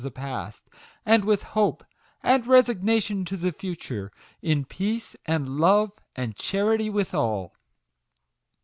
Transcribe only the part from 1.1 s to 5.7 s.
with hope and resignation to the future, in peace, and